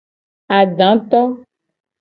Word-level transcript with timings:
Adato. 0.59 1.21